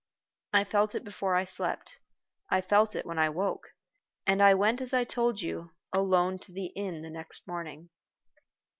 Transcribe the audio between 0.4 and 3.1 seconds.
I felt it before I slept; I felt it